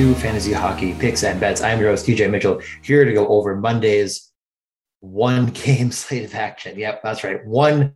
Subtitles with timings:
[0.00, 1.60] to Fantasy Hockey Picks and Bets.
[1.60, 4.32] I'm your host, TJ Mitchell, here to go over Monday's
[5.00, 6.78] one game slate of action.
[6.78, 7.44] Yep, that's right.
[7.44, 7.92] One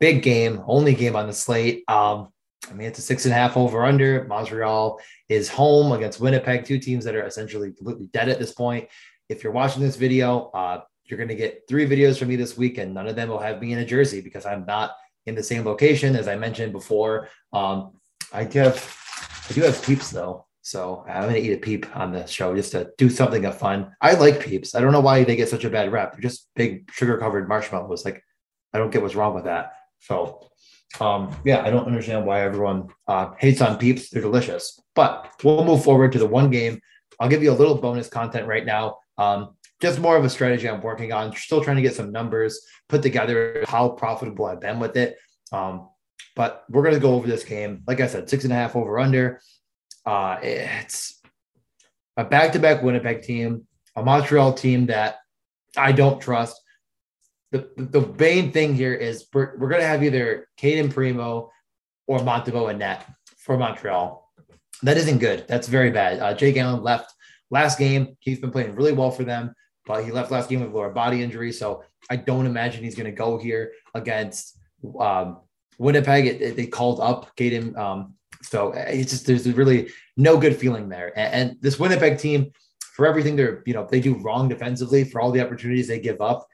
[0.00, 1.84] big game, only game on the slate.
[1.86, 2.28] Um,
[2.70, 4.24] I mean, it's a six and a half over under.
[4.24, 8.88] Montreal is home against Winnipeg, two teams that are essentially completely dead at this point.
[9.28, 12.56] If you're watching this video, uh, you're going to get three videos from me this
[12.56, 15.34] week, and none of them will have me in a jersey because I'm not in
[15.34, 17.28] the same location as I mentioned before.
[17.52, 17.92] Um,
[18.32, 18.96] I do have
[19.50, 20.46] I do have peeps though.
[20.62, 23.58] So I'm going to eat a peep on the show just to do something of
[23.58, 23.94] fun.
[24.00, 24.74] I like peeps.
[24.74, 26.12] I don't know why they get such a bad rep.
[26.12, 28.06] They're just big sugar covered marshmallows.
[28.06, 28.24] Like,
[28.72, 29.72] I don't get what's wrong with that.
[30.00, 30.48] So,
[31.00, 34.08] um, yeah, I don't understand why everyone uh, hates on peeps.
[34.08, 34.80] They're delicious.
[34.94, 36.80] But we'll move forward to the one game.
[37.20, 38.96] I'll give you a little bonus content right now.
[39.18, 41.34] Um, just more of a strategy I'm working on.
[41.34, 45.16] Still trying to get some numbers put together, how profitable I've been with it.
[45.52, 45.88] Um,
[46.36, 47.82] but we're going to go over this game.
[47.86, 49.40] Like I said, six and a half over under.
[50.06, 51.20] Uh, it's
[52.16, 55.16] a back-to-back Winnipeg team, a Montreal team that
[55.76, 56.60] I don't trust.
[57.52, 61.50] The, the, the main thing here is we're, we're going to have either Cayden Primeau
[62.06, 63.04] or Montembeault and net
[63.38, 64.28] for Montreal.
[64.82, 65.46] That isn't good.
[65.48, 66.20] That's very bad.
[66.20, 67.12] Uh, Jake Allen left
[67.50, 68.16] last game.
[68.20, 69.54] He's been playing really well for them,
[69.86, 71.52] but he left last game with lower body injury.
[71.52, 74.58] So I don't imagine he's going to go here against
[74.98, 75.40] um,
[75.78, 76.26] Winnipeg.
[76.26, 80.56] It, it, they called up Cayden um, so uh, it's just there's really no good
[80.56, 81.16] feeling there.
[81.18, 85.20] And, and, this Winnipeg team, for everything they're you know they do wrong defensively, for
[85.20, 86.46] all the opportunities they give up,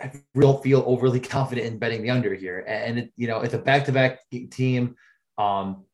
[0.00, 2.64] I don't feel overly confident in betting the under here.
[2.66, 4.96] And it, you know it's a back to back team.
[5.38, 5.84] Um,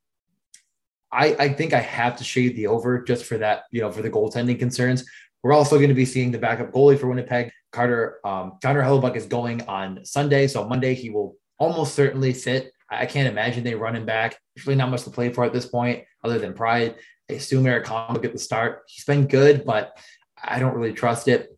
[1.13, 4.03] I I think I have to shade the over just for that you know for
[4.03, 5.05] the goaltending concerns.
[5.47, 7.53] We're also going to be seeing the backup goalie for Winnipeg.
[7.71, 12.73] Carter um, Connor Hellebuyck is going on Sunday, so Monday he will almost certainly sit.
[12.91, 14.37] I can't imagine they run him back.
[14.57, 16.97] There's really not much to play for at this point, other than pride.
[17.31, 18.83] I assume Eric Haula will get the start.
[18.89, 19.97] He's been good, but
[20.43, 21.57] I don't really trust it.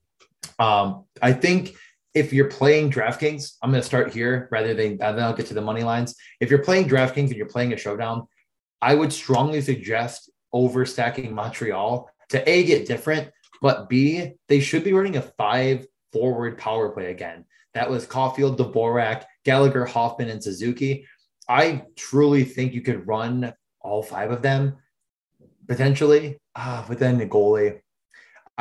[0.58, 1.74] Um, I think
[2.12, 5.46] if you're playing DraftKings, I'm going to start here rather than and then I'll get
[5.46, 6.14] to the money lines.
[6.40, 8.28] If you're playing DraftKings and you're playing a showdown,
[8.82, 13.30] I would strongly suggest overstacking Montreal to a get different,
[13.60, 17.44] but b they should be running a five forward power play again.
[17.74, 21.06] That was Caufield, Dvorak, Gallagher, Hoffman, and Suzuki.
[21.48, 24.76] I truly think you could run all five of them
[25.66, 27.80] potentially, uh, but then the goalie.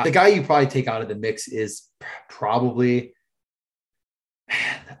[0.04, 1.88] The guy you probably take out of the mix is
[2.28, 3.14] probably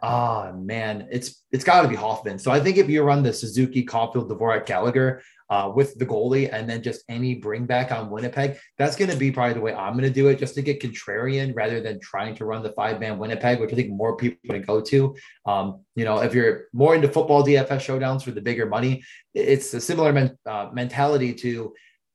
[0.02, 2.38] oh man, it's it's got to be Hoffman.
[2.38, 6.52] So I think if you run the Suzuki, Caufield, Dvorak, Gallagher uh, with the goalie,
[6.52, 9.74] and then just any bring back on Winnipeg, that's going to be probably the way
[9.74, 12.72] I'm going to do it, just to get contrarian rather than trying to run the
[12.72, 15.16] five man Winnipeg, which I think more people are going to go to.
[15.46, 19.02] Um, you know, if you're more into football DFS showdowns for the bigger money,
[19.34, 21.72] it's a similar men- uh, mentality to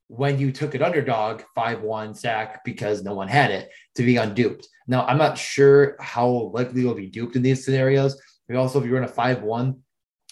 [0.07, 4.65] when you took an underdog 5-1 sack because no one had it to be unduped.
[4.87, 8.21] Now, I'm not sure how likely you'll be duped in these scenarios.
[8.47, 9.79] We also, if you run a 5-1,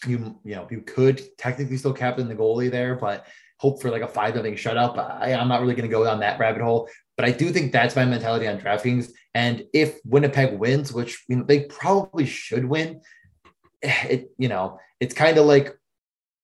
[0.07, 3.27] you you know, you could technically still captain the goalie there, but
[3.59, 4.95] hope for like a 5 nothing shutout.
[4.95, 6.89] But I, I'm not really going to go down that rabbit hole.
[7.15, 9.11] But I do think that's my mentality on DraftKings.
[9.35, 13.01] And if Winnipeg wins, which you know they probably should win,
[13.83, 15.75] eh, it you know, it's kind of like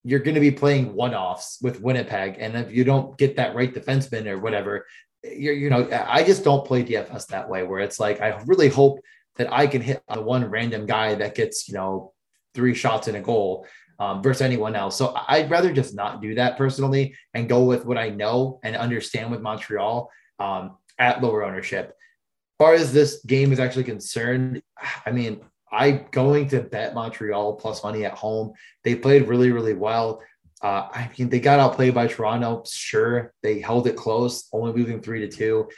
[0.03, 2.37] you're going to be playing one offs with Winnipeg.
[2.39, 4.85] And if you don't get that right defenseman or whatever,
[5.23, 8.69] you're, you know, I just don't play DFS that way where it's like, I really
[8.69, 9.01] hope
[9.35, 12.13] that I can hit on one random guy that gets, you know,
[12.57, 13.65] three shots in a goal
[13.99, 14.97] um, versus anyone else.
[14.97, 18.75] So I'd rather just not do that personally and go with what I know and
[18.75, 20.09] understand with Montreal
[20.39, 21.89] um, at lower ownership.
[21.89, 24.63] As far as this game is actually concerned,
[25.05, 25.41] I mean,
[25.71, 28.53] I'm going to bet Montreal plus money at home.
[28.83, 30.21] They played really, really well.
[30.61, 32.63] Uh, I mean, they got outplayed by Toronto.
[32.65, 35.69] Sure, they held it close, only losing three to two.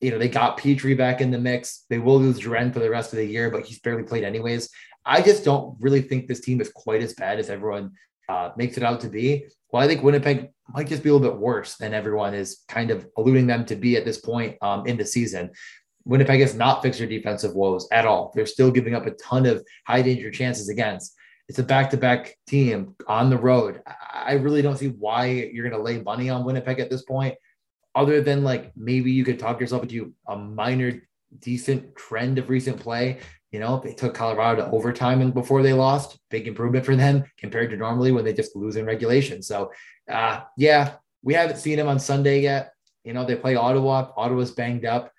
[0.00, 1.84] You know, they got Petry back in the mix.
[1.90, 4.70] They will lose Drouin for the rest of the year, but he's barely played anyways.
[5.04, 7.92] I just don't really think this team is quite as bad as everyone
[8.28, 9.46] uh, makes it out to be.
[9.70, 12.90] Well, I think Winnipeg might just be a little bit worse than everyone is kind
[12.90, 15.50] of alluding them to be at this point um, in the season.
[16.04, 18.32] Winnipeg has not fixed their defensive woes at all.
[18.34, 21.14] They're still giving up a ton of high danger chances against.
[21.48, 23.82] It's a back to back team on the road.
[24.12, 27.34] I really don't see why you're going to lay money on Winnipeg at this point,
[27.94, 31.02] other than like maybe you could talk yourself into a minor
[31.40, 33.18] decent trend of recent play.
[33.54, 37.24] You know, they took Colorado to overtime and before they lost, big improvement for them
[37.38, 39.42] compared to normally when they just lose in regulation.
[39.42, 39.70] So,
[40.10, 42.72] uh, yeah, we haven't seen them on Sunday yet.
[43.04, 44.10] You know, they play Ottawa.
[44.16, 45.12] Ottawa's banged up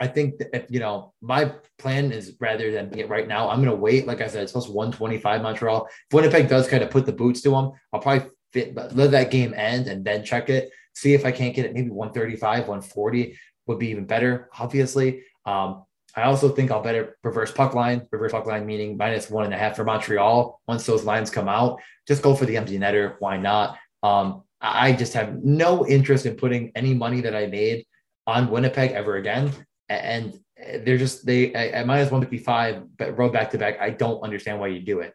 [0.00, 3.74] I think that you know, my plan is rather than it right now, I'm going
[3.74, 4.06] to wait.
[4.06, 5.86] Like I said, it's plus 125 Montreal.
[5.86, 9.10] If Winnipeg does kind of put the boots to them, I'll probably fit, but let
[9.12, 10.70] that game end and then check it.
[10.94, 11.74] See if I can't get it.
[11.74, 15.22] Maybe 135, 140 would be even better, obviously.
[15.44, 15.84] Um,
[16.16, 19.54] I also think I'll better reverse puck line, reverse puck line meaning minus one and
[19.54, 20.60] a half for Montreal.
[20.66, 23.16] Once those lines come out, just go for the empty netter.
[23.18, 23.78] Why not?
[24.02, 27.86] Um, I just have no interest in putting any money that I made
[28.26, 29.52] on Winnipeg ever again.
[29.88, 30.38] And
[30.80, 33.80] they're just they at minus 155, but road back to back.
[33.80, 35.14] I don't understand why you do it.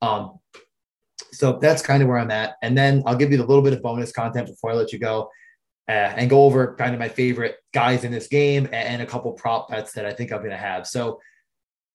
[0.00, 0.38] Um,
[1.32, 2.54] so that's kind of where I'm at.
[2.62, 4.98] And then I'll give you a little bit of bonus content before I let you
[4.98, 5.30] go.
[5.86, 9.30] Uh, and go over kind of my favorite guys in this game and, a couple
[9.32, 10.86] prop bets that I think I'm going to have.
[10.86, 11.20] So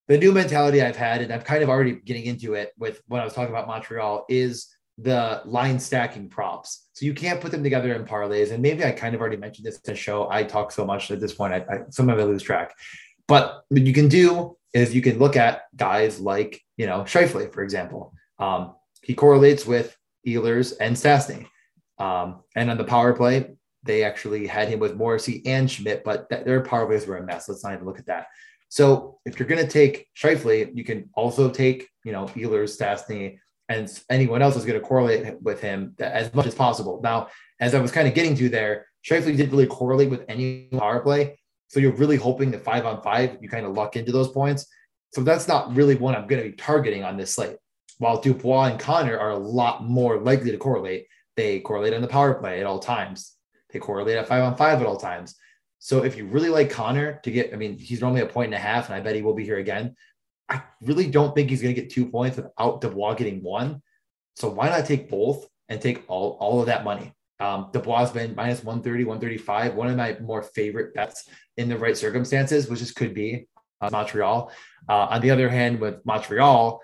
[0.07, 3.19] the new mentality I've had, and I'm kind of already getting into it with when
[3.19, 4.67] I was talking about Montreal, is
[4.99, 6.89] the line stacking props.
[6.93, 8.51] So you can't put them together in parlays.
[8.51, 10.29] And maybe I kind of already mentioned this in the show.
[10.29, 12.75] I talk so much at this point, I, I sometimes I lose track.
[13.27, 17.51] But what you can do is you can look at guys like, you know, Scheifele,
[17.53, 18.13] for example.
[18.37, 19.95] Um, he correlates with
[20.27, 21.47] Ehlers and Stastny.
[21.97, 23.51] Um, and on the power play,
[23.83, 27.47] they actually had him with Morrissey and Schmidt, but their power plays were a mess.
[27.47, 28.27] Let's not even look at that.
[28.69, 33.39] So if you're going to take Scheifele, you can also take, you know, Ehlers, Stastny,
[33.67, 36.99] and anyone else is going to correlate with him as much as possible.
[37.03, 37.27] Now,
[37.59, 40.99] as I was kind of getting to there, Scheifele didn't really correlate with any power
[40.99, 41.39] play.
[41.67, 44.65] So you're really hoping that five on five, you kind of luck into those points.
[45.13, 47.57] So that's not really one I'm going to be targeting on this slate.
[47.99, 52.07] While Dubois and Connor are a lot more likely to correlate, they correlate on the
[52.07, 53.35] power play at all times.
[53.71, 55.35] They correlate at five on five at all times.
[55.79, 58.55] So if you really like Connor to get, I mean, he's normally a point and
[58.55, 59.95] a half, and I bet he will be here again.
[60.49, 63.81] I really don't think he's going to get two points without Dubois getting one.
[64.35, 67.13] So why not take both and take all, all of that money?
[67.39, 71.77] Um, Dubois has been minus 130, 135, one of my more favorite bets in the
[71.77, 73.47] right circumstances, which just could be
[73.79, 74.51] uh, Montreal.
[74.89, 76.81] Uh, on the other hand, with Montreal,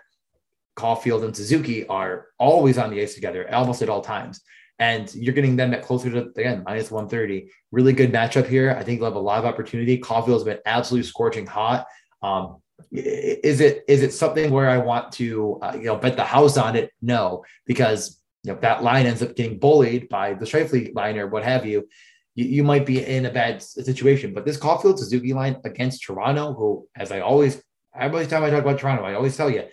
[0.77, 4.41] Caufield and Suzuki are always on the ice together, almost at all times
[4.79, 7.49] and you're getting them at closer to again minus 130.
[7.71, 8.75] Really good matchup here.
[8.77, 9.97] I think they'll have a lot of opportunity.
[9.97, 11.87] Caufield's been absolutely scorching hot.
[12.21, 12.57] Um,
[12.91, 16.57] is it is it something where I want to uh, you know bet the house
[16.57, 16.91] on it?
[17.01, 21.27] No, because you know that line ends up getting bullied by the Scheifele line or
[21.27, 21.87] what have you.
[22.35, 22.45] you.
[22.45, 24.33] You might be in a bad situation.
[24.33, 27.61] But this Caufield Suzuki line against Toronto, who, as I always
[27.97, 29.69] every time I talk about Toronto, I always tell you, a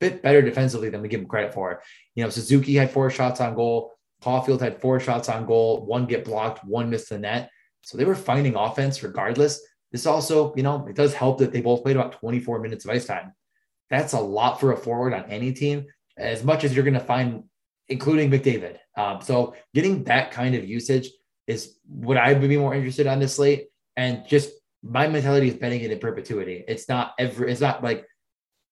[0.00, 1.82] bit better defensively than we give them credit for.
[2.14, 3.95] You know, Suzuki had four shots on goal.
[4.26, 7.48] Caufield had four shots on goal, one get blocked, one missed the net.
[7.82, 9.60] So they were finding offense regardless.
[9.92, 12.90] This also, you know, it does help that they both played about 24 minutes of
[12.90, 13.32] ice time.
[13.88, 15.86] That's a lot for a forward on any team,
[16.18, 17.44] as much as you're going to find,
[17.88, 18.78] including McDavid.
[18.96, 21.08] Um, so getting that kind of usage
[21.46, 23.68] is what I would be more interested on this slate.
[23.96, 24.50] And just
[24.82, 26.64] my mentality is betting it in perpetuity.
[26.66, 28.04] It's not every, it's not like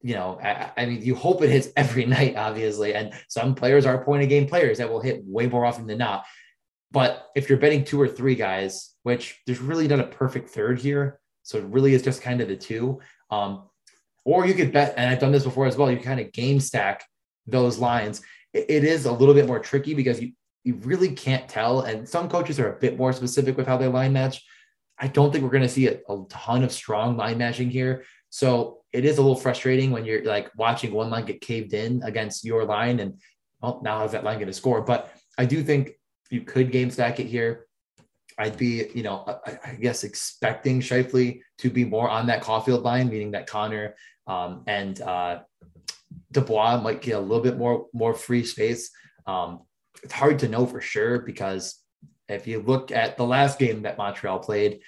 [0.05, 2.95] you know, I, I, mean, you hope it hits every night, obviously.
[2.95, 5.99] And some players are point of game players that will hit way more often than
[5.99, 6.27] not.
[6.93, 10.79] But if you're betting two or three guys, which there's really not a perfect third
[10.79, 13.01] here, so it really is just kind of the two.
[13.31, 13.65] Um,
[14.27, 15.91] or you could bet, and I've done this before as well.
[15.91, 17.05] You kind of game stack
[17.47, 18.23] those lines.
[18.53, 20.33] it, it is a little bit more tricky because you
[20.65, 21.81] you really can't tell.
[21.81, 24.43] And some coaches are a bit more specific with how they line match.
[24.99, 28.05] I don't think we're going to see a, a ton of strong line matching here.
[28.35, 32.03] So it is a little frustrating when you're like watching one line get caved in
[32.03, 33.21] against your line and
[33.63, 34.83] well, now how's that line going to score?
[34.83, 35.93] But I do think
[36.31, 37.69] you could game stack it here.
[38.37, 42.83] I'd be, you know, I, I guess expecting Scheifele to be more on that Caufield
[42.83, 43.95] line, meaning that Connor
[44.27, 45.43] um, and uh,
[46.33, 48.91] Dubois might get a little bit more more free space.
[49.29, 49.61] Um,
[50.03, 51.81] it's hard to know for sure because
[52.29, 54.81] if you look at the last game that Montreal played,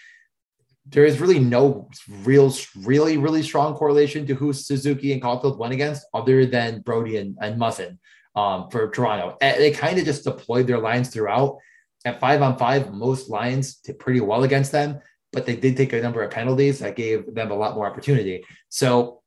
[0.88, 1.88] there is really no
[2.23, 7.16] real, really, really strong correlation to who Suzuki and Caufield went against, other than Brodie
[7.16, 7.99] and, and Muzzin
[8.37, 9.37] um, for Toronto.
[9.40, 11.59] And they kind of just deployed their lines throughout.
[12.05, 15.00] At five on five, most lines did pretty well against them,
[15.33, 18.45] but they did take a number of penalties that gave them a lot more opportunity.
[18.69, 19.23] So,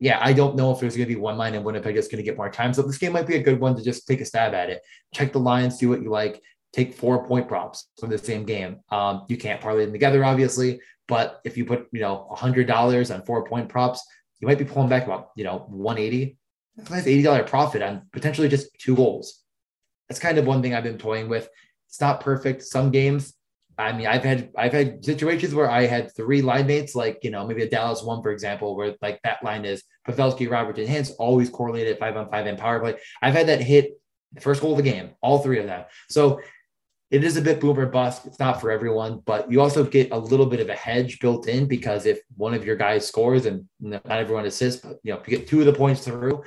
[0.00, 2.18] yeah, I don't know if there's going to be one line in Winnipeg that's going
[2.18, 2.74] to get more time.
[2.74, 4.82] So this game might be a good one to just take a stab at it.
[5.14, 6.42] Check the lines, see what you like
[6.72, 8.80] take four point props from the same game.
[8.90, 13.14] Um, you can't parlay them together, obviously, but if you put, you know, a $100
[13.14, 14.04] on four point props,
[14.40, 16.36] you might be pulling back about, you know, 180.
[16.76, 19.42] That's nice $80 profit on potentially just two goals.
[20.08, 21.48] That's kind of one thing I've been toying with.
[21.88, 22.62] It's not perfect.
[22.62, 23.34] Some games,
[23.78, 27.30] I mean, I've had I've had situations where I had three line mates, like you
[27.30, 31.12] know, maybe a Dallas one, for example, where like that line is Pavelski, Robertson, Hintz
[31.18, 32.96] always correlated five on five and power play.
[33.20, 34.00] I've had that hit
[34.32, 35.84] the first goal of the game, all three of them.
[36.08, 36.40] So
[37.16, 38.26] it is a bit boomer bust.
[38.26, 41.48] It's not for everyone, but you also get a little bit of a hedge built
[41.48, 45.18] in because if one of your guys scores and not everyone assists, but you know,
[45.18, 46.44] if you get two of the points through,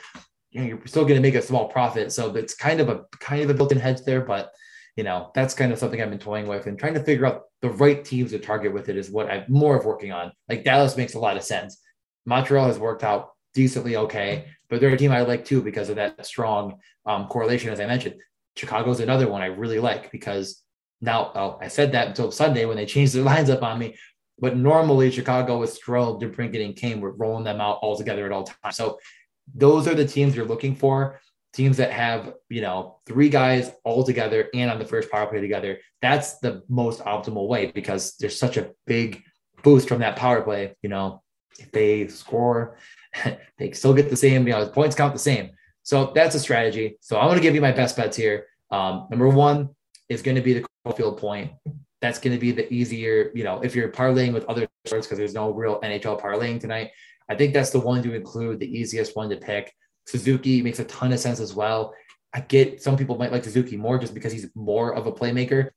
[0.52, 2.12] you know, you're still going to make a small profit.
[2.12, 4.52] So it's kind of a kind of a built-in hedge there, but
[4.96, 7.46] you know, that's kind of something I've been toying with and trying to figure out
[7.64, 10.32] the right teams to target with it is what I'm more of working on.
[10.48, 11.80] Like Dallas makes a lot of sense.
[12.28, 15.96] Montreal has worked out decently okay, but they're a team I like too because of
[15.96, 18.18] that strong um, correlation, as I mentioned.
[18.60, 20.62] Chicago's another one I really like because
[21.02, 23.96] now oh, I said that until Sunday when they changed their lines up on me.
[24.38, 28.32] But normally Chicago was thrilled DeBrincat and Kane were rolling them out all together at
[28.32, 28.76] all times.
[28.76, 29.00] So
[29.54, 31.20] those are the teams you're looking for.
[31.52, 35.42] Teams that have, you know, three guys all together and on the first power play
[35.42, 35.80] together.
[36.02, 39.24] That's the most optimal way because there's such a big
[39.64, 40.76] boost from that power play.
[40.84, 41.24] You know,
[41.58, 42.78] if they score,
[43.58, 45.52] they still get the same, you know, points count the same.
[45.84, 46.98] So that's a strategy.
[47.02, 48.48] So I'm going to give you my best bets here.
[48.72, 49.70] Um, number one
[50.10, 51.52] is going to be the Caufield point.
[52.02, 55.18] That's going to be the easier, you know, if you're parlaying with other sports because
[55.18, 56.92] there's no real NHL parlaying tonight.
[57.30, 59.74] I think that's the one to include, the easiest one to pick.
[60.08, 61.94] Suzuki makes a ton of sense as well.
[62.34, 65.70] I get some people might like Suzuki more just because he's more of a playmaker.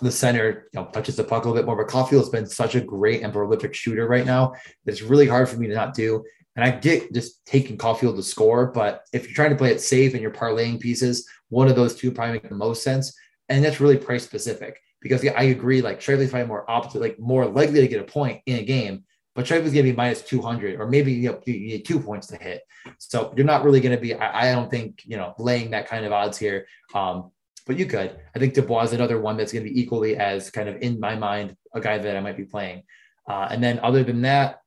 [0.00, 2.46] The center, you know, touches the puck a little bit more, but Caufield has been
[2.46, 4.52] such a great and prolific shooter right now
[4.84, 6.24] that it's really hard for me to not do.
[6.56, 9.80] And I get just taking Caufield to score, but if you're trying to play it
[9.80, 13.16] safe and you're parlaying pieces, one of those two probably make the most sense.
[13.48, 15.82] And that's really price specific because yeah, I agree.
[15.82, 19.04] Like Scheifele's probably more opposite, like more likely to get a point in a game,
[19.34, 22.28] but Scheifele's going to be minus 200 or maybe you, know, you need two points
[22.28, 22.62] to hit.
[22.98, 25.88] So you're not really going to be, I, I, don't think, you know, laying that
[25.88, 26.66] kind of odds here.
[26.94, 27.32] Um,
[27.66, 28.18] but you could.
[28.34, 31.00] I think Dubois is another one that's going to be equally as kind of in
[31.00, 32.82] my mind, a guy that I might be playing.
[33.28, 34.60] Uh, and then other than that,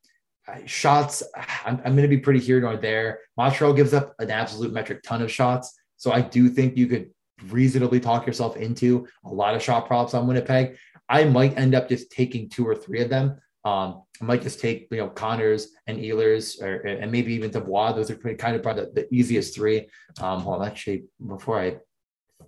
[0.65, 1.23] shots,
[1.65, 3.19] I'm, I'm going to be pretty here nor there.
[3.35, 5.77] Montreal gives up an absolute metric ton of shots.
[5.97, 7.09] So I do think you could
[7.49, 10.77] reasonably talk yourself into a lot of shot props on Winnipeg.
[11.09, 13.39] I might end up just taking two or three of them.
[13.63, 17.91] Um, I might just take, you know, Connors and Ehlers or, and maybe even Dubois.
[17.91, 19.89] Those are pretty kind of probably the, the easiest three.
[20.21, 21.77] Um, on, actually, before I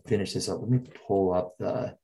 [0.07, 1.95] finish this up, let me pull up the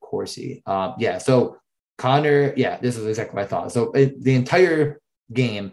[0.00, 0.62] Corsi.
[0.66, 1.58] Um, yeah, so
[1.98, 3.72] Connor, yeah, this is exactly what I thought.
[3.72, 5.00] So it, the entire
[5.32, 5.72] game,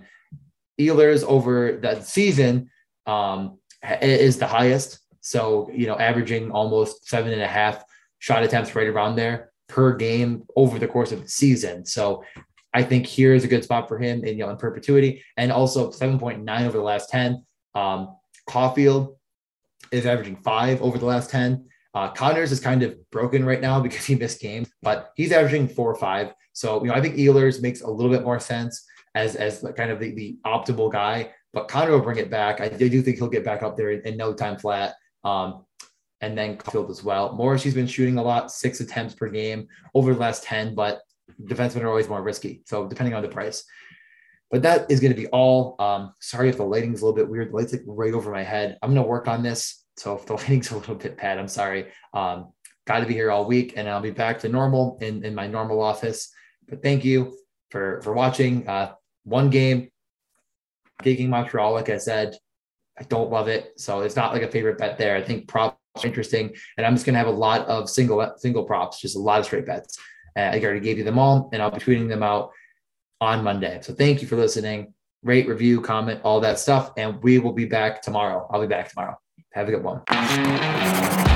[0.79, 2.69] Ehlers over that season
[3.05, 3.59] um,
[4.01, 4.99] is the highest.
[5.21, 7.83] So, you know, averaging almost seven and a half
[8.19, 11.85] shot attempts right around there per game over the course of the season.
[11.85, 12.23] So
[12.73, 15.51] I think here is a good spot for him in, you know, in perpetuity and
[15.51, 17.45] also 7.9 over the last 10.
[17.75, 18.15] Um,
[18.49, 19.15] Caufield
[19.91, 21.65] is averaging five over the last 10.
[21.93, 25.67] Uh, Connors is kind of broken right now because he missed games, but he's averaging
[25.67, 26.33] four or five.
[26.53, 28.85] So, you know, I think Ehlers makes a little bit more sense
[29.15, 32.61] as, as kind of the, the optimal guy, but Connor will bring it back.
[32.61, 34.95] I do think he'll get back up there in, in no time flat.
[35.23, 35.65] Um,
[36.21, 37.33] and then Caufield as well.
[37.33, 41.01] Morris, he's been shooting a lot, six attempts per game over the last 10, but
[41.43, 42.63] defensemen are always more risky.
[42.65, 43.65] So depending on the price.
[44.49, 45.75] But that is going to be all.
[45.79, 47.51] Um, sorry if the lighting's a little bit weird.
[47.51, 48.77] The light's like right over my head.
[48.81, 49.82] I'm going to work on this.
[49.97, 51.87] So if the lighting's a little bit bad, I'm sorry.
[52.13, 52.51] Um,
[52.85, 55.47] got to be here all week, and I'll be back to normal in, in my
[55.47, 56.31] normal office.
[56.67, 57.37] But thank you
[57.69, 58.67] for for watching.
[58.67, 59.89] Uh, one game,
[61.01, 61.73] taking Montreal.
[61.73, 62.35] Like I said,
[62.99, 65.15] I don't love it, so it's not like a favorite bet there.
[65.15, 68.63] I think props are interesting, and I'm just gonna have a lot of single single
[68.63, 69.97] props, just a lot of straight bets.
[70.35, 72.51] Uh, I already gave you them all, and I'll be tweeting them out
[73.21, 73.79] on Monday.
[73.81, 74.93] So thank you for listening.
[75.23, 78.45] Rate, review, comment, all that stuff, and we will be back tomorrow.
[78.51, 79.17] I'll be back tomorrow.
[79.53, 81.32] Have a good one.